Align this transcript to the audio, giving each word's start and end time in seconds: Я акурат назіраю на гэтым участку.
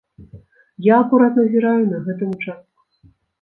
Я 0.85 0.95
акурат 1.01 1.33
назіраю 1.41 1.83
на 1.91 2.01
гэтым 2.09 2.33
участку. 2.39 2.81